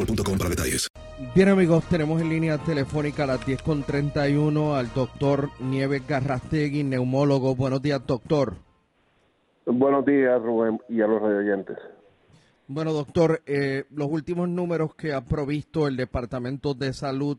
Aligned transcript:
boostmobile.com 0.00 0.38
para 0.38 0.50
detalles. 0.50 0.88
Bien 1.34 1.48
amigos, 1.48 1.84
tenemos 1.88 2.20
en 2.20 2.28
línea 2.28 2.58
telefónica 2.58 3.24
a 3.24 3.26
las 3.26 3.40
10.31 3.46 4.74
al 4.76 4.92
doctor 4.94 5.50
Nieves 5.60 6.06
Garrastegui, 6.06 6.82
neumólogo. 6.84 7.54
Buenos 7.54 7.82
días, 7.82 8.04
doctor. 8.06 8.54
Buenos 9.66 10.04
días, 10.04 10.40
Rubén, 10.42 10.80
y 10.88 11.00
a 11.00 11.06
los 11.06 11.22
oyentes. 11.22 11.76
Bueno, 12.66 12.92
doctor, 12.92 13.42
eh, 13.46 13.84
los 13.90 14.08
últimos 14.10 14.48
números 14.48 14.94
que 14.94 15.12
ha 15.12 15.20
provisto 15.24 15.86
el 15.88 15.96
Departamento 15.96 16.72
de 16.74 16.92
Salud, 16.92 17.38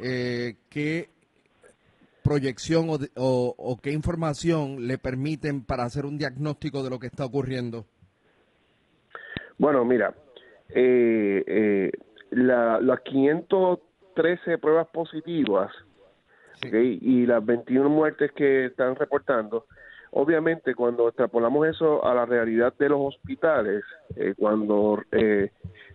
eh, 0.00 0.56
¿qué 0.68 1.10
proyección 2.22 2.88
o, 2.90 2.98
de- 2.98 3.10
o- 3.16 3.54
o 3.56 3.76
qué 3.76 3.92
información 3.92 4.86
le 4.86 4.98
permiten 4.98 5.62
para 5.64 5.84
hacer 5.84 6.06
un 6.06 6.16
diagnóstico 6.18 6.82
de 6.82 6.90
lo 6.90 6.98
que 6.98 7.06
está 7.08 7.24
ocurriendo? 7.24 7.86
Bueno, 9.58 9.84
mira, 9.84 10.14
eh, 10.70 11.44
eh, 11.46 11.90
la- 12.30 12.80
las 12.80 13.00
513 13.00 14.58
pruebas 14.58 14.88
positivas 14.88 15.70
y 16.62 17.26
las 17.26 17.44
21 17.44 17.88
muertes 17.88 18.32
que 18.32 18.66
están 18.66 18.96
reportando, 18.96 19.66
obviamente 20.10 20.74
cuando 20.74 21.06
extrapolamos 21.08 21.66
eso 21.68 22.04
a 22.04 22.14
la 22.14 22.24
realidad 22.26 22.72
de 22.78 22.88
los 22.88 23.00
hospitales, 23.14 23.84
eh, 24.16 24.34
cuando 24.38 25.02
eh, 25.12 25.50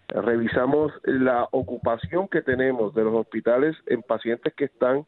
revisamos 0.09 0.91
la 1.03 1.47
ocupación 1.51 2.27
que 2.27 2.41
tenemos 2.41 2.93
de 2.93 3.03
los 3.03 3.13
hospitales 3.15 3.75
en 3.87 4.03
pacientes 4.03 4.53
que 4.53 4.65
están 4.65 5.05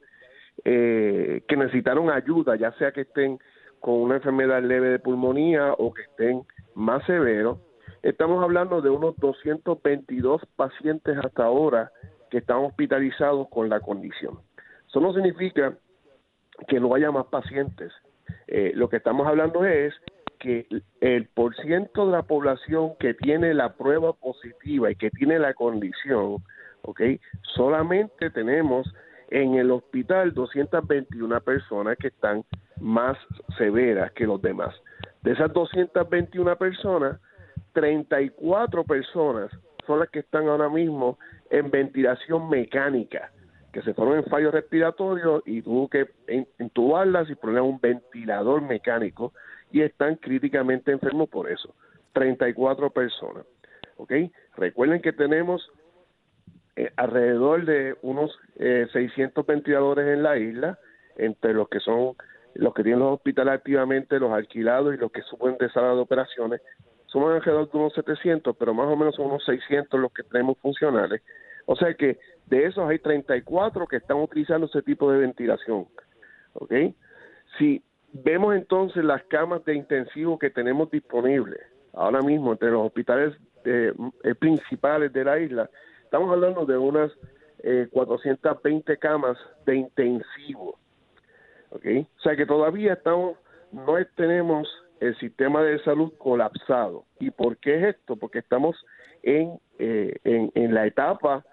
eh, 0.66 1.44
que 1.48 1.56
necesitaron 1.58 2.10
ayuda, 2.10 2.56
ya 2.56 2.72
sea 2.74 2.92
que 2.92 3.02
estén 3.02 3.40
con 3.80 3.96
una 3.96 4.16
enfermedad 4.16 4.62
leve 4.64 4.90
de 4.90 5.00
pulmonía 5.00 5.74
o 5.74 5.94
que 5.94 6.04
estén 6.04 6.44
más 6.76 7.04
severos, 7.06 7.58
estamos 8.04 8.44
hablando 8.44 8.82
de 8.82 8.90
unos 8.90 9.16
222 9.18 10.42
pacientes 10.56 11.18
hasta 11.24 11.46
ahora 11.46 11.92
que 12.30 12.40
están 12.40 12.58
hospitalizados 12.58 13.48
con 13.50 13.70
la 13.70 13.80
condición. 13.80 14.40
Eso 14.88 15.00
no 15.00 15.14
significa 15.14 15.74
que 16.68 16.80
no 16.80 16.94
haya 16.94 17.12
más 17.12 17.26
pacientes. 17.28 17.92
Eh, 18.48 18.74
lo 18.76 18.90
que 18.90 18.98
estamos 18.98 19.26
hablando 19.26 19.66
es 19.66 19.94
que 20.40 20.68
el 21.00 21.28
por 21.28 21.56
ciento 21.56 22.06
de 22.06 22.12
la 22.12 22.24
población 22.24 22.94
que 23.00 23.14
tiene 23.14 23.54
la 23.54 23.74
prueba 23.74 24.14
positiva 24.14 24.92
y 24.92 24.96
que 24.96 25.10
tiene 25.10 25.40
la 25.40 25.54
condición, 25.54 26.44
¿ok? 26.82 27.02
Solamente 27.56 28.30
tenemos 28.30 28.94
en 29.30 29.56
el 29.56 29.72
hospital 29.72 30.34
221 30.34 31.42
personas 31.42 31.98
que 31.98 32.10
están 32.10 32.44
más 32.82 33.18
severas 33.58 34.12
que 34.12 34.26
los 34.26 34.42
demás. 34.42 34.76
De 35.22 35.32
esas 35.32 35.52
221 35.54 36.58
personas, 36.58 37.20
34 37.74 38.84
personas 38.84 39.52
son 39.86 40.00
las 40.00 40.10
que 40.10 40.20
están 40.20 40.48
ahora 40.48 40.70
mismo 40.70 41.18
en 41.50 41.70
ventilación 41.70 42.50
mecánica, 42.50 43.32
que 43.72 43.82
se 43.82 43.94
fueron 43.94 44.18
en 44.18 44.26
fallo 44.26 44.52
respiratorio 44.52 45.44
y 45.46 45.62
tuvo 45.62 45.90
que 45.90 46.08
entubarlas 46.58 47.30
y 47.30 47.36
poner 47.36 47.62
un 47.62 47.80
ventilador 47.80 48.62
mecánico 48.62 49.34
y 49.72 49.82
están 49.82 50.16
críticamente 50.16 50.92
enfermos 50.92 51.30
por 51.30 51.52
eso. 51.52 51.74
34 52.14 52.92
personas. 52.92 53.46
¿Ok? 53.98 54.12
Recuerden 54.56 55.02
que 55.02 55.14
tenemos 55.14 55.68
eh, 56.76 56.92
alrededor 56.96 57.66
de 57.66 57.96
unos 58.02 58.38
eh, 58.56 58.88
600 58.94 59.46
ventiladores 59.46 60.08
en 60.08 60.24
la 60.24 60.38
isla, 60.38 60.80
entre 61.18 61.54
los 61.54 61.70
que 61.70 61.80
son 61.80 62.16
los 62.56 62.74
que 62.74 62.84
tienen 62.84 63.00
los 63.00 63.14
hospitales 63.14 63.54
activamente, 63.56 64.20
los 64.20 64.32
alquilados 64.32 64.94
y 64.94 64.98
los 64.98 65.12
que 65.12 65.22
suben 65.24 65.58
de 65.60 65.70
sala 65.70 65.90
de 65.90 66.00
operaciones. 66.00 66.62
Somos 67.14 67.32
alrededor 67.32 67.72
de 67.72 67.78
unos 67.78 67.94
700, 67.94 68.56
pero 68.58 68.74
más 68.74 68.88
o 68.88 68.96
menos 68.96 69.16
son 69.16 69.28
unos 69.28 69.46
600 69.46 70.00
los 70.00 70.12
que 70.12 70.24
tenemos 70.24 70.58
funcionales. 70.58 71.22
O 71.68 71.76
sea 71.76 71.94
que 71.94 72.18
de 72.48 72.66
esos 72.66 72.90
hay 72.90 72.98
34 72.98 73.86
que 73.86 73.98
están 73.98 74.18
utilizando 74.18 74.66
ese 74.66 74.82
tipo 74.82 75.12
de 75.12 75.20
ventilación. 75.20 75.88
¿Ok? 76.54 76.74
Si 77.60 77.84
vemos 78.14 78.56
entonces 78.56 79.06
las 79.06 79.24
camas 79.26 79.64
de 79.64 79.76
intensivo 79.76 80.40
que 80.40 80.50
tenemos 80.50 80.90
disponibles 80.90 81.62
ahora 81.94 82.22
mismo 82.22 82.54
entre 82.54 82.72
los 82.72 82.88
hospitales 82.88 83.36
eh, 83.64 83.94
eh, 84.24 84.34
principales 84.34 85.14
de 85.14 85.24
la 85.24 85.38
isla, 85.40 85.70
estamos 86.04 86.32
hablando 86.32 86.66
de 86.66 86.78
unas 86.78 87.12
eh, 87.60 87.88
420 87.92 88.98
camas 88.98 89.38
de 89.68 89.76
intensivo. 89.76 90.80
¿ok? 91.70 91.86
O 92.18 92.22
sea 92.22 92.36
que 92.36 92.48
todavía 92.48 92.94
estamos, 92.94 93.38
no 93.72 94.04
tenemos 94.16 94.68
el 95.00 95.18
sistema 95.18 95.64
de 95.64 95.80
salud 95.84 96.14
colapsado. 96.18 97.06
¿Y 97.20 97.32
por 97.32 97.58
qué 97.58 97.76
es 97.76 97.96
esto? 97.96 98.16
Porque 98.16 98.40
estamos 98.40 98.76
en, 99.22 99.60
eh, 99.80 100.18
en, 100.24 100.74
la 100.74 100.86
etapa 100.86 101.44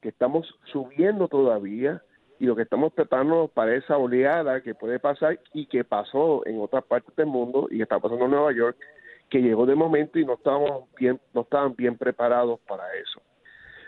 que 0.00 0.08
estamos 0.08 0.46
subiendo 0.72 1.28
todavía 1.28 2.02
y 2.38 2.46
lo 2.46 2.56
que 2.56 2.62
estamos 2.62 2.92
preparándonos 2.92 3.50
para 3.50 3.74
esa 3.74 3.98
oleada 3.98 4.62
que 4.62 4.74
puede 4.74 4.98
pasar 4.98 5.38
y 5.52 5.66
que 5.66 5.84
pasó 5.84 6.46
en 6.46 6.60
otras 6.60 6.84
partes 6.84 7.14
del 7.16 7.26
mundo 7.26 7.68
y 7.70 7.82
está 7.82 7.98
pasando 7.98 8.24
en 8.24 8.30
Nueva 8.30 8.52
York, 8.52 8.76
que 9.28 9.42
llegó 9.42 9.66
de 9.66 9.74
momento 9.74 10.18
y 10.18 10.24
no 10.24 10.34
estábamos 10.34 10.84
bien, 10.98 11.20
no 11.34 11.42
estaban 11.42 11.74
bien 11.76 11.96
preparados 11.96 12.60
para 12.60 12.84
eso. 12.94 13.20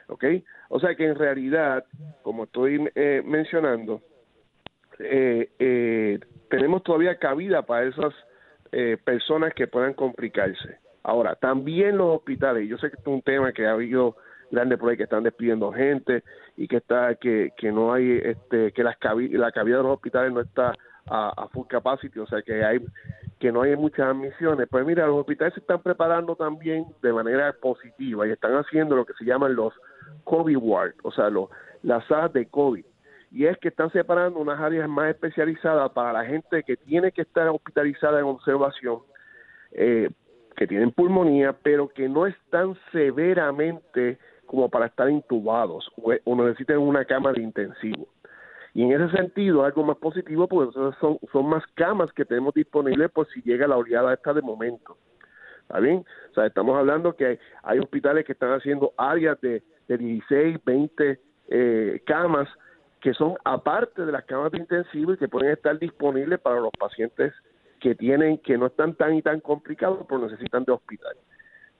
¿Ok? 0.08 0.24
O 0.68 0.80
sea 0.80 0.94
que 0.94 1.06
en 1.06 1.16
realidad, 1.16 1.84
como 2.22 2.44
estoy 2.44 2.90
eh, 2.94 3.22
mencionando, 3.24 4.02
eh, 4.98 5.50
eh, 5.58 6.20
tenemos 6.50 6.82
todavía 6.82 7.18
cabida 7.18 7.62
para 7.62 7.86
esas 7.86 8.14
eh, 8.72 8.96
personas 9.02 9.54
que 9.54 9.66
puedan 9.66 9.94
complicarse. 9.94 10.78
Ahora, 11.02 11.34
también 11.34 11.98
los 11.98 12.16
hospitales, 12.16 12.68
yo 12.68 12.78
sé 12.78 12.90
que 12.90 12.96
es 12.96 13.06
un 13.06 13.22
tema 13.22 13.52
que 13.52 13.66
ha 13.66 13.72
habido 13.72 14.16
grandes 14.50 14.78
por 14.78 14.90
ahí 14.90 14.96
que 14.96 15.04
están 15.04 15.24
despidiendo 15.24 15.72
gente 15.72 16.22
y 16.56 16.68
que 16.68 16.76
está 16.76 17.14
que, 17.16 17.52
que 17.56 17.72
no 17.72 17.92
hay 17.92 18.20
este 18.22 18.72
que 18.72 18.84
las 18.84 18.96
la 19.02 19.50
cavidad 19.50 19.78
de 19.78 19.82
los 19.82 19.94
hospitales 19.94 20.32
no 20.32 20.40
está 20.40 20.74
a, 21.06 21.28
a, 21.30 21.48
full 21.48 21.66
capacity, 21.66 22.18
o 22.18 22.26
sea 22.26 22.42
que 22.42 22.62
hay 22.64 22.78
que 23.40 23.50
no 23.50 23.62
hay 23.62 23.74
muchas 23.76 24.06
admisiones. 24.06 24.68
Pues 24.70 24.86
mira, 24.86 25.06
los 25.06 25.20
hospitales 25.20 25.54
se 25.54 25.60
están 25.60 25.82
preparando 25.82 26.36
también 26.36 26.86
de 27.02 27.12
manera 27.12 27.52
positiva 27.60 28.26
y 28.26 28.30
están 28.30 28.52
haciendo 28.52 28.94
lo 28.94 29.04
que 29.04 29.14
se 29.14 29.24
llaman 29.24 29.56
los 29.56 29.74
COVID 30.24 30.56
ward, 30.58 30.94
o 31.02 31.10
sea, 31.10 31.28
los, 31.30 31.48
las 31.82 32.06
salas 32.06 32.32
de 32.32 32.46
COVID. 32.46 32.84
Y 33.32 33.46
es 33.46 33.56
que 33.58 33.68
están 33.68 33.90
separando 33.92 34.38
unas 34.38 34.60
áreas 34.60 34.86
más 34.88 35.08
especializadas 35.08 35.90
para 35.92 36.12
la 36.12 36.24
gente 36.24 36.62
que 36.64 36.76
tiene 36.76 37.12
que 37.12 37.22
estar 37.22 37.48
hospitalizada 37.48 38.18
en 38.18 38.26
observación, 38.26 38.98
eh, 39.72 40.10
que 40.54 40.66
tienen 40.66 40.90
pulmonía, 40.90 41.54
pero 41.62 41.88
que 41.88 42.10
no 42.10 42.26
están 42.26 42.76
severamente 42.92 44.18
como 44.44 44.68
para 44.68 44.84
estar 44.84 45.08
intubados 45.08 45.90
o, 45.96 46.36
necesitan 46.36 46.76
una 46.76 47.06
cama 47.06 47.32
de 47.32 47.40
intensivo. 47.40 48.06
Y 48.74 48.82
en 48.82 48.92
ese 48.92 49.16
sentido, 49.16 49.64
algo 49.64 49.82
más 49.82 49.96
positivo, 49.96 50.46
pues 50.46 50.68
son, 51.00 51.18
son 51.32 51.46
más 51.46 51.64
camas 51.74 52.12
que 52.12 52.26
tenemos 52.26 52.52
disponibles 52.52 53.10
por 53.10 53.26
si 53.28 53.40
llega 53.42 53.66
la 53.66 53.78
oleada 53.78 54.12
esta 54.12 54.34
de 54.34 54.42
momento. 54.42 54.98
¿Está 55.62 55.80
bien? 55.80 56.04
O 56.30 56.34
sea, 56.34 56.46
estamos 56.46 56.76
hablando 56.76 57.16
que 57.16 57.38
hay, 57.62 57.78
hospitales 57.78 58.26
que 58.26 58.32
están 58.32 58.52
haciendo 58.52 58.92
áreas 58.98 59.40
de, 59.40 59.62
de 59.88 59.96
16, 59.96 60.58
20 60.64 61.20
eh, 61.48 62.02
camas 62.04 62.46
que 63.02 63.12
son 63.14 63.34
aparte 63.44 64.06
de 64.06 64.12
las 64.12 64.24
camas 64.24 64.52
de 64.52 64.58
intensivo 64.58 65.12
y 65.12 65.18
que 65.18 65.28
pueden 65.28 65.50
estar 65.50 65.76
disponibles 65.76 66.40
para 66.40 66.60
los 66.60 66.70
pacientes 66.78 67.34
que 67.80 67.96
tienen, 67.96 68.38
que 68.38 68.56
no 68.56 68.66
están 68.66 68.94
tan 68.94 69.14
y 69.14 69.22
tan 69.22 69.40
complicados, 69.40 70.06
pero 70.08 70.20
necesitan 70.20 70.64
de 70.64 70.72
hospital. 70.72 71.16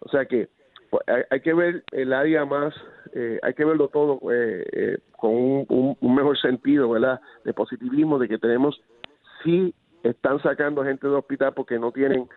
O 0.01 0.09
sea 0.09 0.27
que 0.27 0.49
pues, 0.91 1.05
hay, 1.31 1.41
que 1.41 1.55
ver 1.55 1.85
el 1.93 2.13
área 2.13 2.45
más, 2.45 2.75
eh, 3.15 3.39
hay 3.41 3.55
que 3.55 3.65
verlo 3.65 3.87
todo 3.87 4.19
eh, 4.33 4.67
eh, 4.73 4.99
con 5.17 5.31
un, 5.33 5.97
mejor 6.01 6.37
sentido, 6.39 6.91
¿verdad? 6.91 7.21
De 7.45 7.55
positivismo, 7.55 8.19
de 8.19 8.27
que 8.27 8.39
tenemos, 8.39 8.83
sí 9.45 9.73
están 10.03 10.43
sacando 10.43 10.83
gente 10.83 11.07
de 11.07 11.15
hospital 11.15 11.55
porque 11.55 11.79
no 11.79 11.93
tienen, 11.93 12.29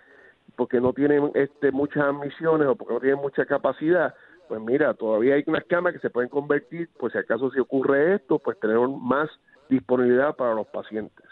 porque 0.56 0.80
no 0.80 0.94
tienen 0.94 1.32
este, 1.34 1.72
muchas 1.72 2.04
admisiones 2.04 2.68
o 2.68 2.76
porque 2.76 2.94
no 2.94 3.00
tienen 3.00 3.20
mucha 3.20 3.48
capacidad. 3.48 4.14
Pues 4.48 4.62
mira, 4.62 4.94
todavía 4.94 5.36
hay 5.36 5.44
unas 5.48 5.64
camas 5.66 5.94
que 5.94 6.00
se 6.00 6.10
pueden 6.10 6.30
convertir, 6.30 6.90
pues 7.00 7.14
si 7.14 7.20
acaso 7.20 7.50
si 7.52 7.60
ocurre 7.60 8.16
esto, 8.16 8.40
pues 8.40 8.60
tenemos 8.60 9.02
más 9.02 9.30
disponibilidad 9.70 10.36
para 10.36 10.54
los 10.54 10.68
pacientes. 10.68 11.26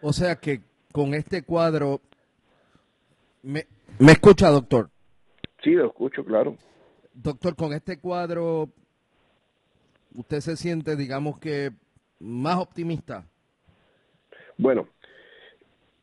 O 0.00 0.12
sea 0.12 0.36
que 0.36 0.60
con 0.92 1.14
este 1.14 1.42
cuadro, 1.42 2.00
¿me, 3.42 3.66
¿me 3.98 4.12
escucha, 4.12 4.50
doctor? 4.50 4.90
Sí, 5.62 5.70
lo 5.72 5.86
escucho, 5.86 6.24
claro. 6.24 6.56
Doctor, 7.14 7.56
con 7.56 7.72
este 7.72 7.98
cuadro, 7.98 8.68
¿usted 10.14 10.40
se 10.40 10.56
siente, 10.56 10.94
digamos 10.94 11.40
que, 11.40 11.70
más 12.20 12.58
optimista? 12.58 13.24
Bueno, 14.56 14.88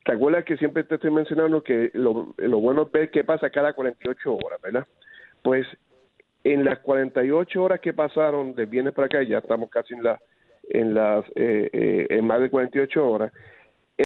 ¿te 0.04 0.14
acuerdas 0.14 0.46
que 0.46 0.58
siempre 0.58 0.84
te 0.84 0.96
estoy 0.96 1.12
mencionando 1.12 1.64
que 1.64 1.92
lo, 1.94 2.34
bueno 2.60 2.84
es 2.84 2.92
ver 2.92 3.12
qué 3.12 3.24
pasa 3.24 3.50
cada 3.50 3.74
48 3.74 4.34
horas, 4.36 4.62
¿verdad? 4.62 4.88
Pues 5.42 5.66
en 6.44 6.66
las 6.66 6.80
48 6.80 7.64
horas 7.64 7.80
que 7.80 7.94
pasaron 7.94 8.56
de 8.56 8.66
viernes 8.66 8.94
para 8.94 9.08
acá, 9.08 9.24
ya 9.24 9.40
estamos 9.40 9.70
casi 9.70 9.94
en, 9.94 10.04
la, 10.04 10.20
en 10.70 10.94
las 10.94 11.26
eh, 11.36 11.70
eh, 11.72 12.08
en 12.10 12.26
más 12.26 12.42
de 12.42 12.50
48 12.50 13.10
horas, 13.10 13.32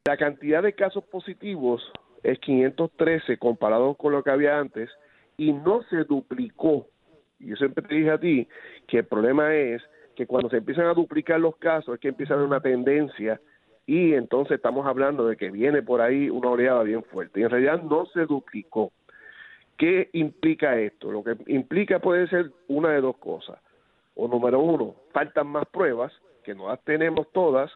la 0.06 0.18
cantidad 0.18 0.62
de 0.62 0.74
casos 0.74 1.04
positivos 1.06 1.82
es 2.24 2.40
513 2.40 3.38
comparado 3.38 3.96
con 3.96 4.12
lo 4.12 4.24
que 4.24 4.32
había 4.32 4.58
antes 4.58 4.90
y 5.38 5.54
no 5.54 5.84
se 5.84 6.04
duplicó. 6.04 6.88
Yo 7.40 7.56
siempre 7.56 7.84
te 7.88 7.96
dije 7.96 8.12
a 8.12 8.20
ti 8.20 8.48
que 8.88 9.00
el 9.00 9.06
problema 9.06 9.54
es 9.56 9.82
que 10.16 10.26
cuando 10.26 10.50
se 10.50 10.58
empiezan 10.58 10.86
a 10.86 10.94
duplicar 10.94 11.40
los 11.40 11.58
casos 11.58 11.96
es 11.96 12.00
que 12.00 12.08
empieza 12.08 12.34
a 12.34 12.38
haber 12.38 12.48
una 12.48 12.62
tendencia 12.62 13.40
y 13.86 14.14
entonces 14.14 14.56
estamos 14.56 14.88
hablando 14.88 15.28
de 15.28 15.38
que 15.38 15.52
viene 15.52 15.84
por 15.84 16.02
ahí 16.02 16.30
una 16.30 16.50
oleada 16.50 16.82
bien 16.84 17.04
fuerte. 17.04 17.40
Y 17.40 17.44
en 17.44 17.50
realidad 17.50 17.84
no 17.84 18.06
se 18.08 18.26
duplicó. 18.26 18.92
¿Qué 19.78 20.10
implica 20.14 20.80
esto? 20.80 21.12
Lo 21.12 21.24
que 21.24 21.36
implica 21.48 22.00
puede 22.00 22.28
ser 22.28 22.52
una 22.68 22.92
de 22.92 23.02
dos 23.02 23.18
cosas. 23.18 23.60
O 24.16 24.28
número 24.28 24.60
uno, 24.60 24.96
faltan 25.12 25.48
más 25.48 25.66
pruebas, 25.68 26.14
que 26.44 26.56
no 26.56 26.70
las 26.70 26.82
tenemos 26.84 27.30
todas. 27.34 27.72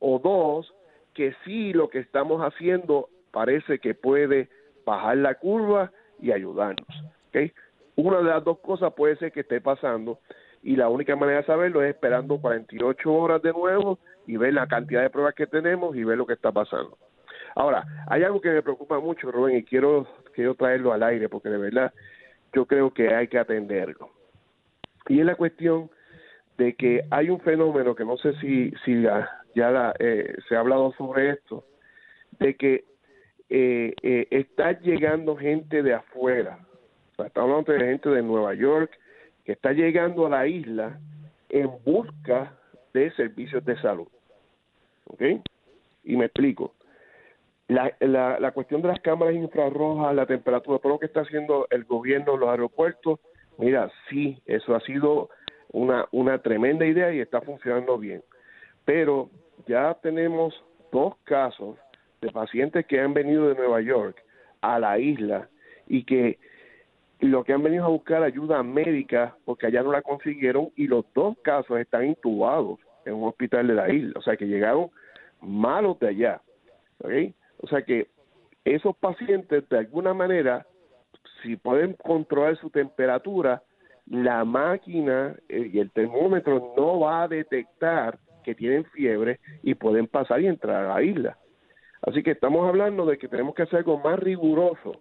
O 0.00 0.18
dos, 0.18 0.74
que 1.14 1.34
sí 1.44 1.72
lo 1.72 1.88
que 1.88 2.00
estamos 2.00 2.42
haciendo 2.42 3.08
parece 3.30 3.78
que 3.78 3.94
puede 3.94 4.48
bajar 4.84 5.16
la 5.16 5.34
curva 5.36 5.90
y 6.20 6.32
ayudarnos. 6.32 6.86
¿okay? 7.28 7.52
Una 7.96 8.18
de 8.18 8.24
las 8.24 8.44
dos 8.44 8.58
cosas 8.58 8.92
puede 8.94 9.16
ser 9.16 9.32
que 9.32 9.40
esté 9.40 9.60
pasando 9.60 10.18
y 10.62 10.76
la 10.76 10.88
única 10.88 11.14
manera 11.16 11.40
de 11.40 11.46
saberlo 11.46 11.82
es 11.82 11.94
esperando 11.94 12.38
48 12.38 13.12
horas 13.12 13.42
de 13.42 13.52
nuevo 13.52 13.98
y 14.26 14.36
ver 14.36 14.54
la 14.54 14.66
cantidad 14.66 15.02
de 15.02 15.10
pruebas 15.10 15.34
que 15.34 15.46
tenemos 15.46 15.94
y 15.94 16.04
ver 16.04 16.18
lo 16.18 16.26
que 16.26 16.32
está 16.32 16.50
pasando. 16.50 16.96
Ahora, 17.54 17.84
hay 18.08 18.22
algo 18.22 18.40
que 18.40 18.50
me 18.50 18.62
preocupa 18.62 18.98
mucho, 18.98 19.30
Rubén, 19.30 19.58
y 19.58 19.64
quiero, 19.64 20.06
quiero 20.34 20.54
traerlo 20.54 20.92
al 20.92 21.02
aire 21.02 21.28
porque 21.28 21.48
de 21.48 21.58
verdad 21.58 21.92
yo 22.52 22.66
creo 22.66 22.92
que 22.92 23.14
hay 23.14 23.28
que 23.28 23.38
atenderlo. 23.38 24.10
Y 25.08 25.20
es 25.20 25.26
la 25.26 25.36
cuestión 25.36 25.90
de 26.56 26.74
que 26.74 27.04
hay 27.10 27.30
un 27.30 27.40
fenómeno 27.40 27.94
que 27.94 28.04
no 28.04 28.16
sé 28.16 28.34
si, 28.40 28.72
si 28.84 29.02
ya, 29.02 29.28
ya 29.54 29.92
eh, 29.98 30.36
se 30.48 30.56
ha 30.56 30.60
hablado 30.60 30.92
sobre 30.96 31.30
esto, 31.30 31.64
de 32.38 32.54
que 32.56 32.84
eh, 33.50 33.94
eh, 34.02 34.26
está 34.30 34.72
llegando 34.80 35.36
gente 35.36 35.82
de 35.82 35.94
afuera, 35.94 36.58
o 37.12 37.16
sea, 37.16 37.26
estamos 37.26 37.50
hablando 37.50 37.72
de 37.72 37.90
gente 37.90 38.08
de 38.08 38.22
Nueva 38.22 38.54
York 38.54 38.90
que 39.44 39.52
está 39.52 39.72
llegando 39.72 40.26
a 40.26 40.30
la 40.30 40.46
isla 40.46 40.98
en 41.50 41.70
busca 41.84 42.54
de 42.92 43.10
servicios 43.12 43.64
de 43.64 43.78
salud. 43.80 44.08
¿Ok? 45.06 45.22
Y 46.04 46.16
me 46.16 46.24
explico. 46.24 46.72
La, 47.68 47.90
la, 48.00 48.50
cuestión 48.52 48.82
de 48.82 48.88
las 48.88 49.00
cámaras 49.00 49.34
infrarrojas, 49.34 50.14
la 50.14 50.26
temperatura, 50.26 50.78
todo 50.78 50.92
lo 50.92 50.98
que 50.98 51.06
está 51.06 51.20
haciendo 51.20 51.66
el 51.70 51.84
gobierno, 51.84 52.36
los 52.36 52.50
aeropuertos, 52.50 53.20
mira, 53.56 53.90
sí, 54.10 54.42
eso 54.44 54.74
ha 54.74 54.80
sido 54.80 55.30
una, 55.72 56.06
una 56.12 56.38
tremenda 56.38 56.84
idea 56.84 57.12
y 57.12 57.20
está 57.20 57.40
funcionando 57.40 57.96
bien. 57.96 58.22
Pero 58.84 59.30
ya 59.66 59.94
tenemos 60.02 60.54
dos 60.92 61.16
casos 61.24 61.78
de 62.20 62.30
pacientes 62.30 62.86
que 62.86 63.00
han 63.00 63.14
venido 63.14 63.48
de 63.48 63.54
Nueva 63.54 63.80
York 63.80 64.22
a 64.60 64.78
la 64.78 64.98
isla 64.98 65.48
y 65.86 66.04
que 66.04 66.38
lo 67.20 67.44
que 67.44 67.52
han 67.52 67.62
venido 67.62 67.84
a 67.84 67.88
buscar 67.88 68.22
ayuda 68.22 68.62
médica 68.62 69.36
porque 69.44 69.66
allá 69.66 69.82
no 69.82 69.92
la 69.92 70.02
consiguieron 70.02 70.70
y 70.76 70.86
los 70.86 71.04
dos 71.14 71.36
casos 71.42 71.78
están 71.78 72.06
intubados 72.06 72.78
en 73.04 73.14
un 73.14 73.28
hospital 73.28 73.66
de 73.66 73.74
la 73.74 73.90
isla, 73.90 74.12
o 74.16 74.22
sea 74.22 74.36
que 74.36 74.46
llegaron 74.46 74.90
malos 75.40 75.98
de 75.98 76.08
allá, 76.08 76.40
O 77.64 77.66
sea 77.66 77.80
que 77.80 78.08
esos 78.62 78.94
pacientes 78.98 79.66
de 79.70 79.78
alguna 79.78 80.12
manera, 80.12 80.66
si 81.42 81.56
pueden 81.56 81.94
controlar 81.94 82.58
su 82.58 82.68
temperatura, 82.68 83.62
la 84.04 84.44
máquina 84.44 85.34
eh, 85.48 85.70
y 85.72 85.78
el 85.78 85.90
termómetro 85.90 86.74
no 86.76 87.00
va 87.00 87.22
a 87.22 87.28
detectar 87.28 88.18
que 88.44 88.54
tienen 88.54 88.84
fiebre 88.92 89.40
y 89.62 89.74
pueden 89.76 90.08
pasar 90.08 90.42
y 90.42 90.46
entrar 90.46 90.84
a 90.84 90.94
la 90.94 91.02
isla. 91.02 91.38
Así 92.02 92.22
que 92.22 92.32
estamos 92.32 92.68
hablando 92.68 93.06
de 93.06 93.16
que 93.16 93.28
tenemos 93.28 93.54
que 93.54 93.62
hacer 93.62 93.78
algo 93.78 93.98
más 93.98 94.18
riguroso 94.18 95.00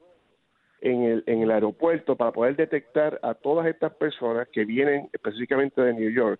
en 0.79 1.03
el, 1.03 1.23
en 1.27 1.41
el 1.41 1.51
aeropuerto 1.51 2.15
para 2.15 2.31
poder 2.31 2.55
detectar 2.55 3.19
a 3.23 3.33
todas 3.33 3.67
estas 3.67 3.93
personas 3.95 4.47
que 4.53 4.63
vienen 4.63 5.09
específicamente 5.11 5.81
de 5.81 5.95
New 5.95 6.11
York, 6.11 6.39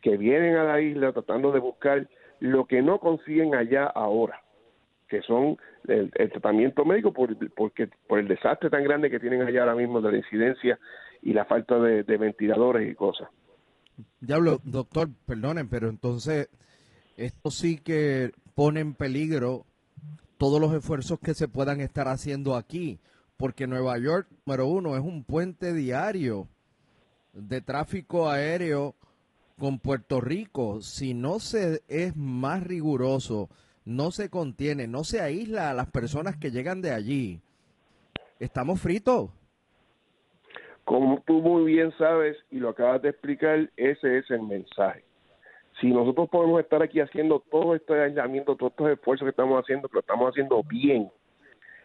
que 0.00 0.16
vienen 0.16 0.56
a 0.56 0.64
la 0.64 0.80
isla 0.80 1.12
tratando 1.12 1.52
de 1.52 1.60
buscar 1.60 2.08
lo 2.40 2.64
que 2.64 2.80
no 2.80 3.00
consiguen 3.00 3.54
allá 3.54 3.84
ahora, 3.84 4.40
que 5.08 5.22
son 5.22 5.56
el, 5.86 6.10
tratamiento 6.10 6.84
médico 6.84 7.12
por, 7.12 7.36
porque, 7.54 7.88
por 8.06 8.18
el 8.18 8.28
desastre 8.28 8.70
tan 8.70 8.84
grande 8.84 9.10
que 9.10 9.20
tienen 9.20 9.42
allá 9.42 9.60
ahora 9.60 9.74
mismo 9.74 10.00
de 10.00 10.12
la 10.12 10.18
incidencia 10.18 10.78
y 11.22 11.32
la 11.32 11.44
falta 11.44 11.78
de, 11.78 12.04
de 12.04 12.16
ventiladores 12.16 12.90
y 12.90 12.94
cosas. 12.94 13.28
Diablo, 14.20 14.60
doctor, 14.64 15.08
perdonen, 15.26 15.68
pero 15.68 15.88
entonces 15.88 16.48
esto 17.16 17.50
sí 17.50 17.78
que 17.78 18.32
pone 18.54 18.80
en 18.80 18.94
peligro 18.94 19.64
todos 20.36 20.60
los 20.60 20.72
esfuerzos 20.72 21.18
que 21.18 21.34
se 21.34 21.48
puedan 21.48 21.80
estar 21.80 22.06
haciendo 22.06 22.54
aquí, 22.54 23.00
porque 23.36 23.66
Nueva 23.66 23.98
York, 23.98 24.28
número 24.46 24.66
uno, 24.68 24.96
es 24.96 25.02
un 25.02 25.24
puente 25.24 25.72
diario 25.74 26.48
de 27.32 27.60
tráfico 27.60 28.28
aéreo 28.28 28.94
con 29.58 29.78
Puerto 29.78 30.20
Rico. 30.20 30.80
Si 30.80 31.14
no 31.14 31.40
se 31.40 31.82
es 31.88 32.16
más 32.16 32.62
riguroso, 32.62 33.48
no 33.88 34.10
se 34.10 34.30
contiene, 34.30 34.86
no 34.86 35.02
se 35.02 35.20
aísla 35.20 35.70
a 35.70 35.74
las 35.74 35.90
personas 35.90 36.36
que 36.36 36.50
llegan 36.50 36.82
de 36.82 36.92
allí, 36.92 37.40
estamos 38.38 38.80
fritos. 38.80 39.30
Como 40.84 41.22
tú 41.26 41.40
muy 41.40 41.72
bien 41.72 41.92
sabes 41.98 42.36
y 42.50 42.58
lo 42.58 42.70
acabas 42.70 43.02
de 43.02 43.10
explicar, 43.10 43.70
ese 43.76 44.18
es 44.18 44.30
el 44.30 44.42
mensaje 44.42 45.08
si 45.80 45.88
nosotros 45.88 46.28
podemos 46.28 46.60
estar 46.60 46.82
aquí 46.82 47.00
haciendo 47.00 47.40
todo 47.50 47.74
este 47.74 48.00
aislamiento, 48.00 48.56
todos 48.56 48.72
estos 48.72 48.90
esfuerzos 48.90 49.26
que 49.26 49.30
estamos 49.30 49.60
haciendo, 49.62 49.88
lo 49.92 50.00
estamos 50.00 50.30
haciendo 50.30 50.62
bien, 50.64 51.10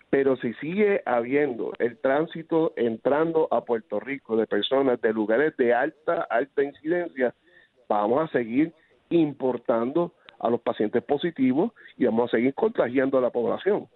Pero 0.10 0.36
si 0.38 0.54
sigue 0.56 1.02
habiendo 1.06 1.74
el 1.80 1.98
tránsito 1.98 2.74
entrando 2.76 3.48
a 3.52 3.66
Puerto 3.66 4.00
Rico 4.00 4.36
de 4.36 4.46
personas 4.46 5.02
de 5.02 5.12
lugares 5.12 5.58
de 5.58 5.74
alta, 5.74 6.28
alta 6.30 6.64
incidencia, 6.64 7.34
vamos 7.90 8.30
a 8.30 8.32
seguir 8.32 8.74
importando 9.10 10.14
a 10.44 10.50
los 10.50 10.62
pacientes 10.62 11.02
positivos 11.04 11.72
y 11.98 12.06
vamos 12.06 12.30
a 12.30 12.38
seguir 12.38 12.54
contagiando 12.54 13.18
a 13.18 13.22
la 13.22 13.30
población. 13.30 13.88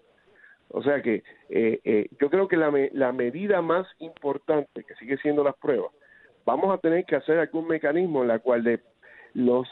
O 0.69 0.81
sea 0.81 1.01
que 1.01 1.23
eh, 1.49 1.79
eh, 1.83 2.07
yo 2.19 2.29
creo 2.29 2.47
que 2.47 2.55
la, 2.55 2.71
la 2.93 3.11
medida 3.11 3.61
más 3.61 3.85
importante, 3.99 4.83
que 4.83 4.95
sigue 4.95 5.17
siendo 5.17 5.43
las 5.43 5.55
pruebas, 5.57 5.91
vamos 6.45 6.73
a 6.73 6.77
tener 6.79 7.05
que 7.05 7.17
hacer 7.17 7.37
algún 7.37 7.67
mecanismo 7.67 8.21
en 8.21 8.29
la 8.29 8.39
cual 8.39 8.63
de 8.63 8.79
los 9.33 9.67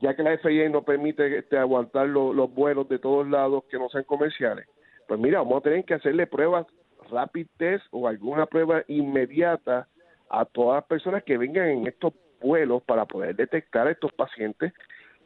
ya 0.00 0.14
que 0.14 0.22
la 0.22 0.38
FIA 0.38 0.68
no 0.68 0.82
permite 0.82 1.38
este, 1.38 1.58
aguantar 1.58 2.06
los 2.06 2.54
vuelos 2.54 2.88
de 2.88 3.00
todos 3.00 3.26
lados 3.26 3.64
que 3.68 3.78
no 3.78 3.88
sean 3.88 4.04
comerciales, 4.04 4.68
pues 5.08 5.18
mira, 5.18 5.40
vamos 5.40 5.58
a 5.58 5.62
tener 5.62 5.84
que 5.84 5.94
hacerle 5.94 6.28
pruebas 6.28 6.66
rapid 7.10 7.48
test 7.56 7.84
o 7.90 8.06
alguna 8.06 8.46
prueba 8.46 8.84
inmediata 8.86 9.88
a 10.30 10.44
todas 10.44 10.76
las 10.76 10.84
personas 10.84 11.24
que 11.24 11.38
vengan 11.38 11.68
en 11.68 11.86
estos 11.88 12.12
vuelos 12.40 12.82
para 12.84 13.06
poder 13.06 13.34
detectar 13.34 13.88
a 13.88 13.90
estos 13.90 14.12
pacientes 14.12 14.72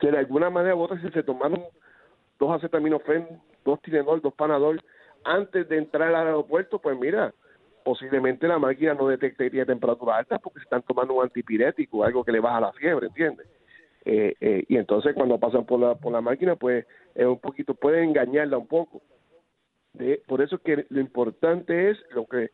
que 0.03 0.11
de 0.11 0.19
alguna 0.19 0.51
manera 0.51 0.75
u 0.75 0.81
otra 0.81 1.01
si 1.01 1.09
se 1.11 1.23
tomaron 1.23 1.63
dos 2.41 2.57
acetaminofén, 2.57 3.25
dos 3.65 3.81
Tilenol, 3.83 4.21
dos 4.21 4.35
Panadol 4.35 4.83
antes 5.23 5.69
de 5.69 5.79
entrar 5.79 6.09
al 6.09 6.27
aeropuerto, 6.27 6.81
pues 6.81 6.99
mira, 6.99 7.33
posiblemente 7.85 8.49
la 8.49 8.59
máquina 8.59 8.95
no 8.95 9.07
detectaría 9.07 9.65
temperatura 9.65 10.17
alta 10.17 10.41
porque 10.41 10.59
se 10.59 10.65
están 10.65 10.83
tomando 10.83 11.15
un 11.15 11.23
antipirético, 11.23 12.03
algo 12.03 12.25
que 12.25 12.33
le 12.33 12.41
baja 12.41 12.61
la 12.61 12.73
fiebre, 12.73 13.07
¿entiendes? 13.07 13.47
Eh, 14.05 14.35
eh, 14.41 14.65
y 14.67 14.77
entonces 14.77 15.15
cuando 15.15 15.39
pasan 15.39 15.65
por 15.65 15.79
la, 15.79 15.95
por 15.95 16.13
la 16.13 16.21
máquina, 16.21 16.57
pues 16.57 16.85
es 17.15 17.25
un 17.25 17.39
poquito, 17.39 17.75
puede 17.75 18.03
engañarla 18.03 18.59
un 18.59 18.67
poco. 18.67 19.03
De, 19.93 20.21
por 20.27 20.43
eso 20.43 20.59
que 20.59 20.85
lo 20.89 21.01
importante 21.01 21.91
es 21.91 21.99
lo 22.11 22.27
que 22.27 22.51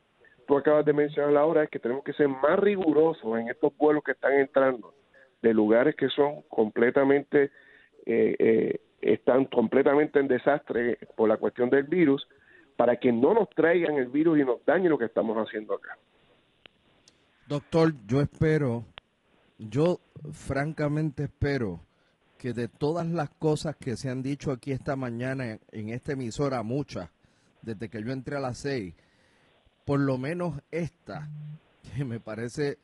tú 0.46 0.58
acabas 0.58 0.84
de 0.84 0.92
mencionar 0.92 1.34
ahora, 1.38 1.62
es 1.62 1.70
que 1.70 1.78
tenemos 1.78 2.04
que 2.04 2.12
ser 2.12 2.28
más 2.28 2.58
rigurosos 2.58 3.38
en 3.38 3.48
estos 3.48 3.74
vuelos 3.78 4.04
que 4.04 4.12
están 4.12 4.34
entrando 4.34 4.92
de 5.42 5.54
lugares 5.54 5.94
que 5.96 6.08
son 6.08 6.42
completamente, 6.48 7.50
eh, 8.06 8.80
están 9.00 9.44
completamente 9.46 10.18
en 10.18 10.28
desastre 10.28 10.98
por 11.16 11.28
la 11.28 11.36
cuestión 11.36 11.70
del 11.70 11.84
virus, 11.84 12.26
para 12.76 12.96
que 12.96 13.12
no 13.12 13.34
nos 13.34 13.48
traigan 13.50 13.96
el 13.96 14.08
virus 14.08 14.38
y 14.38 14.44
nos 14.44 14.64
dañen 14.64 14.90
lo 14.90 14.98
que 14.98 15.06
estamos 15.06 15.36
haciendo 15.36 15.74
acá. 15.74 15.96
Doctor, 17.48 17.92
yo 18.06 18.20
espero 18.20 18.84
yo 19.58 20.00
francamente 20.32 21.24
espero 21.24 21.80
que 22.38 22.52
de 22.52 22.68
todas 22.68 23.06
las 23.08 23.30
cosas 23.30 23.74
que 23.76 23.96
se 23.96 24.08
han 24.08 24.22
dicho 24.22 24.52
aquí 24.52 24.70
esta 24.70 24.94
mañana 24.94 25.58
en 25.72 25.88
esta 25.88 26.12
emisora, 26.12 26.62
muchas, 26.62 27.10
desde 27.62 27.88
que 27.88 28.02
yo 28.02 28.12
entré 28.12 28.36
a 28.36 28.40
las 28.40 28.58
seis, 28.58 28.94
por 29.84 29.98
lo 29.98 30.16
menos 30.16 30.60
esta, 30.70 31.28
que 31.96 32.04
me 32.04 32.20
parece 32.20 32.78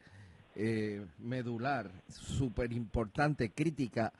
eh, 0.56 1.04
medular, 1.18 1.90
súper 2.08 2.73
importante, 2.73 3.50
crítica, 3.50 4.12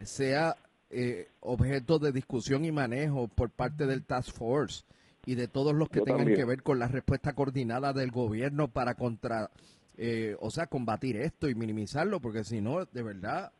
sea 0.00 0.56
eh, 0.90 1.28
objeto 1.40 1.98
de 1.98 2.12
discusión 2.12 2.64
y 2.64 2.72
manejo 2.72 3.28
por 3.28 3.50
parte 3.50 3.86
del 3.86 4.04
Task 4.04 4.36
Force 4.36 4.84
y 5.24 5.34
de 5.34 5.48
todos 5.48 5.74
los 5.74 5.88
que 5.88 6.00
tengan 6.00 6.34
que 6.34 6.44
ver 6.44 6.62
con 6.62 6.78
la 6.78 6.88
respuesta 6.88 7.32
coordinada 7.34 7.92
del 7.92 8.10
gobierno 8.10 8.68
para 8.68 8.94
contra 8.94 9.50
eh, 9.98 10.36
o 10.40 10.50
sea, 10.50 10.66
combatir 10.66 11.16
esto 11.16 11.48
y 11.48 11.54
minimizarlo, 11.54 12.20
porque 12.20 12.44
si 12.44 12.60
no, 12.60 12.84
de 12.86 13.02
verdad, 13.02 13.52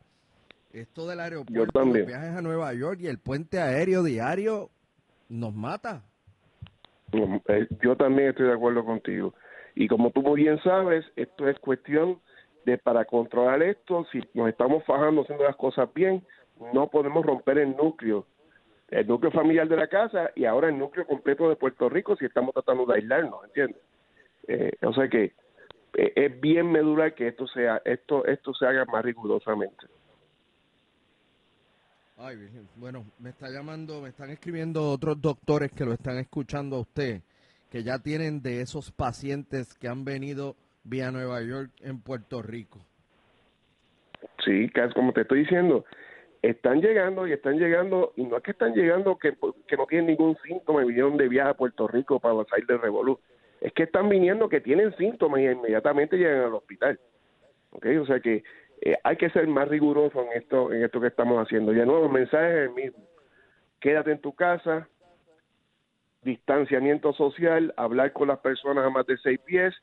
esto 0.73 1.07
del 1.07 1.19
aeropuerto, 1.19 1.85
los 1.85 1.93
viajes 1.93 2.35
a 2.35 2.41
Nueva 2.41 2.73
York 2.73 2.99
y 3.01 3.07
el 3.07 3.19
puente 3.19 3.59
aéreo 3.59 4.03
diario 4.03 4.69
nos 5.29 5.53
mata. 5.53 6.03
Eh, 7.13 7.67
yo 7.81 7.95
también 7.95 8.29
estoy 8.29 8.47
de 8.47 8.53
acuerdo 8.53 8.83
contigo. 8.83 9.33
Y 9.75 9.87
como 9.87 10.11
tú 10.11 10.21
muy 10.21 10.41
bien 10.41 10.61
sabes, 10.63 11.05
esto 11.15 11.47
es 11.47 11.59
cuestión 11.59 12.19
de 12.65 12.77
para 12.77 13.05
controlar 13.05 13.61
esto, 13.63 14.05
si 14.11 14.21
nos 14.33 14.49
estamos 14.49 14.83
fajando 14.85 15.21
haciendo 15.21 15.43
las 15.43 15.55
cosas 15.55 15.93
bien, 15.93 16.23
no 16.73 16.87
podemos 16.87 17.25
romper 17.25 17.57
el 17.57 17.75
núcleo, 17.75 18.25
el 18.89 19.07
núcleo 19.07 19.31
familiar 19.31 19.67
de 19.67 19.75
la 19.75 19.87
casa 19.87 20.31
y 20.35 20.45
ahora 20.45 20.69
el 20.69 20.77
núcleo 20.77 21.05
completo 21.05 21.49
de 21.49 21.55
Puerto 21.55 21.89
Rico 21.89 22.15
si 22.15 22.25
estamos 22.25 22.53
tratando 22.53 22.85
de 22.85 22.95
aislarnos, 22.95 23.43
¿entiendes? 23.45 23.81
Eh, 24.47 24.71
o 24.81 24.93
sea 24.93 25.07
que 25.07 25.33
eh, 25.93 26.13
es 26.15 26.41
bien 26.41 26.71
medular 26.71 27.13
que 27.15 27.27
esto 27.27 27.47
sea 27.47 27.81
esto 27.85 28.25
esto 28.25 28.53
se 28.53 28.65
haga 28.65 28.85
más 28.85 29.03
rigurosamente. 29.03 29.87
Ay, 32.17 32.37
Bueno, 32.75 33.05
me 33.19 33.31
está 33.31 33.49
llamando, 33.49 33.99
me 33.99 34.09
están 34.09 34.29
escribiendo 34.29 34.89
otros 34.89 35.19
doctores 35.19 35.71
que 35.71 35.83
lo 35.83 35.93
están 35.93 36.19
escuchando 36.19 36.77
a 36.77 36.79
usted, 36.81 37.21
que 37.73 37.81
ya 37.81 37.97
tienen 37.97 38.43
de 38.43 38.61
esos 38.61 38.91
pacientes 38.91 39.73
que 39.79 39.87
han 39.87 40.05
venido 40.05 40.55
vía 40.83 41.09
Nueva 41.09 41.41
York 41.41 41.71
en 41.81 41.99
Puerto 42.01 42.43
Rico. 42.43 42.77
Sí, 44.45 44.71
como 44.93 45.11
te 45.11 45.21
estoy 45.21 45.39
diciendo, 45.39 45.83
están 46.43 46.81
llegando 46.81 47.25
y 47.25 47.33
están 47.33 47.57
llegando, 47.57 48.13
y 48.15 48.25
no 48.25 48.37
es 48.37 48.43
que 48.43 48.51
están 48.51 48.75
llegando 48.75 49.17
que, 49.17 49.35
que 49.67 49.75
no 49.75 49.87
tienen 49.87 50.05
ningún 50.05 50.37
síntoma 50.47 50.83
y 50.83 50.85
vinieron 50.85 51.17
de 51.17 51.27
viaje 51.27 51.49
a 51.49 51.53
Puerto 51.55 51.87
Rico 51.87 52.19
para 52.19 52.45
salir 52.45 52.67
de 52.67 52.77
Revolut 52.77 53.19
es 53.59 53.73
que 53.73 53.83
están 53.83 54.07
viniendo 54.07 54.49
que 54.49 54.61
tienen 54.61 54.95
síntomas 54.97 55.41
y 55.41 55.45
inmediatamente 55.45 56.17
llegan 56.17 56.41
al 56.41 56.53
hospital. 56.53 56.99
¿Ok? 57.71 57.87
O 58.01 58.05
sea 58.05 58.19
que 58.19 58.43
eh, 58.81 58.97
hay 59.03 59.15
que 59.15 59.31
ser 59.31 59.47
más 59.47 59.67
riguroso 59.67 60.21
en 60.21 60.39
esto, 60.39 60.71
en 60.71 60.83
esto 60.83 61.01
que 61.01 61.07
estamos 61.07 61.43
haciendo. 61.43 61.73
Y 61.73 61.77
de 61.77 61.87
nuevo, 61.87 62.05
el 62.05 62.11
mensaje 62.11 62.49
es 62.49 62.69
el 62.69 62.75
mismo. 62.75 63.03
Quédate 63.79 64.11
en 64.11 64.21
tu 64.21 64.35
casa, 64.35 64.87
distanciamiento 66.23 67.13
social, 67.13 67.73
hablar 67.77 68.13
con 68.13 68.27
las 68.27 68.39
personas 68.39 68.85
a 68.85 68.89
más 68.89 69.05
de 69.05 69.17
seis 69.17 69.39
pies, 69.39 69.73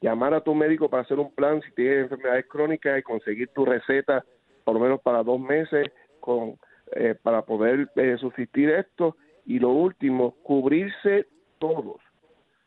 llamar 0.00 0.34
a 0.34 0.42
tu 0.42 0.54
médico 0.54 0.88
para 0.88 1.02
hacer 1.02 1.18
un 1.18 1.34
plan 1.34 1.60
si 1.62 1.72
tienes 1.72 2.04
enfermedades 2.04 2.46
crónicas 2.46 2.98
y 2.98 3.02
conseguir 3.02 3.48
tu 3.48 3.64
receta 3.64 4.24
por 4.64 4.74
lo 4.74 4.80
menos 4.80 5.00
para 5.00 5.22
dos 5.22 5.40
meses 5.40 5.90
con 6.20 6.56
eh, 6.92 7.14
para 7.22 7.42
poder 7.42 7.88
eh, 7.96 8.16
subsistir 8.18 8.70
esto. 8.70 9.16
Y 9.46 9.58
lo 9.58 9.70
último, 9.70 10.36
cubrirse 10.42 11.26
todos 11.58 12.00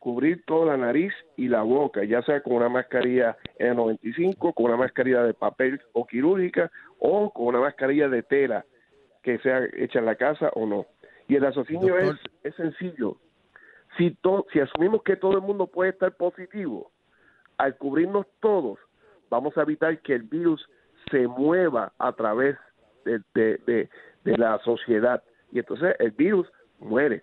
cubrir 0.04 0.44
toda 0.44 0.66
la 0.66 0.76
nariz 0.76 1.14
y 1.34 1.48
la 1.48 1.62
boca, 1.62 2.04
ya 2.04 2.20
sea 2.24 2.42
con 2.42 2.56
una 2.56 2.68
mascarilla 2.68 3.38
N95, 3.58 4.52
con 4.52 4.66
una 4.66 4.76
mascarilla 4.76 5.22
de 5.22 5.32
papel 5.32 5.80
o 5.94 6.06
quirúrgica 6.06 6.70
o 6.98 7.30
con 7.30 7.46
una 7.46 7.60
mascarilla 7.60 8.10
de 8.10 8.22
tela 8.22 8.66
que 9.22 9.38
sea 9.38 9.62
hecha 9.74 10.00
en 10.00 10.04
la 10.04 10.16
casa 10.16 10.50
o 10.54 10.66
no. 10.66 10.84
Y 11.28 11.36
el 11.36 11.42
raciocinio 11.42 11.98
es, 11.98 12.16
es 12.42 12.54
sencillo. 12.54 13.18
Si, 13.96 14.10
to, 14.22 14.46
si 14.52 14.60
asumimos 14.60 15.02
que 15.02 15.16
todo 15.16 15.32
el 15.36 15.42
mundo 15.42 15.66
puede 15.66 15.90
estar 15.90 16.14
positivo, 16.16 16.90
al 17.56 17.76
cubrirnos 17.76 18.26
todos, 18.40 18.78
vamos 19.30 19.56
a 19.56 19.62
evitar 19.62 20.00
que 20.02 20.14
el 20.14 20.22
virus 20.22 20.68
se 21.10 21.26
mueva 21.28 21.92
a 21.98 22.12
través 22.12 22.56
de, 23.04 23.20
de, 23.34 23.88
de 24.24 24.36
la 24.36 24.58
sociedad. 24.64 25.22
Y 25.52 25.60
entonces 25.60 25.94
el 25.98 26.10
virus 26.10 26.46
muere. 26.80 27.20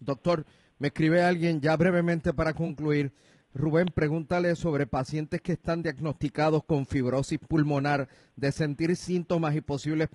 Doctor, 0.00 0.44
me 0.78 0.88
escribe 0.88 1.22
alguien 1.22 1.60
ya 1.60 1.76
brevemente 1.76 2.32
para 2.34 2.52
concluir. 2.52 3.12
Rubén, 3.54 3.86
pregúntale 3.86 4.54
sobre 4.54 4.86
pacientes 4.86 5.40
que 5.40 5.52
están 5.52 5.82
diagnosticados 5.82 6.62
con 6.64 6.84
fibrosis 6.84 7.38
pulmonar, 7.38 8.08
de 8.34 8.52
sentir 8.52 8.94
síntomas 8.96 9.54
y 9.54 9.62
posibles 9.62 10.10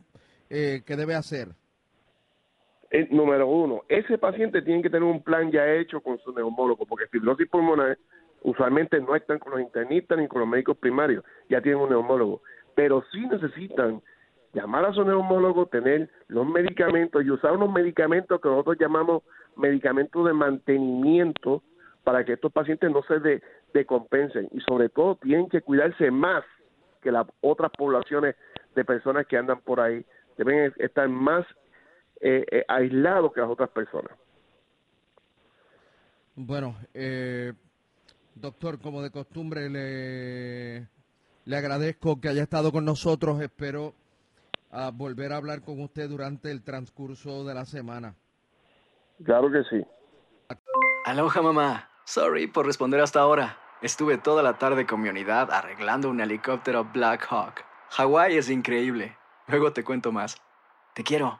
eh, 0.54 0.84
¿qué 0.86 0.98
debe 0.98 1.16
hacer. 1.16 1.56
Número 3.10 3.48
uno, 3.48 3.84
ese 3.88 4.18
paciente 4.18 4.62
tiene 4.62 4.82
que 4.82 4.90
tener 4.90 5.04
un 5.04 5.24
plan 5.24 5.50
ya 5.50 5.66
hecho 5.74 6.02
con 6.02 6.18
su 6.20 6.34
neumólogo, 6.34 6.86
porque 6.86 7.08
fibrosis 7.08 7.48
pulmonar 7.48 7.98
usualmente 8.44 9.00
no 9.00 9.16
están 9.16 9.40
con 9.40 9.54
los 9.54 9.62
internistas 9.62 10.18
ni 10.18 10.28
con 10.28 10.42
los 10.42 10.50
médicos 10.50 10.78
primarios, 10.78 11.24
ya 11.50 11.62
tienen 11.62 11.82
un 11.82 11.90
neumólogo, 11.90 12.42
pero 12.76 13.04
sí 13.12 13.26
necesitan 13.28 14.02
llamar 14.54 14.86
a 14.86 14.94
su 14.94 15.06
neumólogo, 15.06 15.68
tener 15.68 16.10
los 16.28 16.46
medicamentos 16.46 17.24
y 17.24 17.32
usar 17.32 17.54
unos 17.54 17.72
medicamentos 17.72 18.42
que 18.42 18.50
nosotros 18.50 18.78
llamamos 18.78 19.24
medicamentos 19.56 20.26
de 20.26 20.34
mantenimiento 20.34 21.64
para 22.04 22.26
que 22.26 22.34
estos 22.34 22.52
pacientes 22.52 22.92
no 22.92 23.04
se 23.04 23.20
de, 23.20 23.42
decompensen 23.74 24.50
y 24.52 24.60
sobre 24.62 24.90
todo 24.90 25.16
tienen 25.16 25.48
que 25.50 25.62
cuidarse 25.62 26.12
más 26.12 26.44
que 27.02 27.12
las 27.12 27.28
otras 27.42 27.72
poblaciones 27.78 28.36
de 28.76 28.86
personas 28.86 29.26
que 29.28 29.38
andan 29.38 29.62
por 29.62 29.80
ahí. 29.80 30.04
Deben 30.38 30.74
estar 30.78 31.08
más 31.10 31.46
eh, 32.22 32.46
eh, 32.52 32.66
aislados 32.68 33.34
que 33.34 33.42
las 33.42 33.50
otras 33.50 33.70
personas. 33.70 34.12
Bueno, 36.36 36.76
eh, 36.94 37.54
doctor, 38.36 38.80
como 38.80 39.02
de 39.02 39.12
costumbre, 39.12 39.70
le, 39.70 40.88
le 41.46 41.58
agradezco 41.58 42.22
que 42.22 42.30
haya 42.30 42.44
estado 42.44 42.72
con 42.72 42.86
nosotros. 42.86 43.42
Espero 43.42 43.94
a 44.72 44.88
ah, 44.88 44.92
volver 44.92 45.34
a 45.34 45.38
hablar 45.38 45.62
con 45.62 45.82
usted 45.82 46.10
durante 46.10 46.52
el 46.52 46.64
transcurso 46.64 47.44
de 47.44 47.54
la 47.54 47.66
semana. 47.66 48.16
Claro 49.24 49.52
que 49.52 49.64
sí. 49.64 49.86
Aloha 51.06 51.42
mamá. 51.42 51.90
Sorry 52.06 52.48
por 52.48 52.66
responder 52.66 53.02
hasta 53.02 53.20
ahora. 53.20 53.58
Estuve 53.82 54.18
toda 54.18 54.44
la 54.44 54.58
tarde 54.58 54.86
con 54.86 55.02
mi 55.02 55.10
unidad 55.10 55.52
arreglando 55.52 56.10
un 56.10 56.22
helicóptero 56.22 56.86
Black 56.86 57.26
Hawk. 57.30 57.64
Hawái 57.90 58.38
es 58.38 58.50
increíble. 58.50 59.18
Luego 59.48 59.74
te 59.74 59.84
cuento 59.84 60.12
más. 60.12 60.38
Te 60.94 61.04
quiero. 61.04 61.40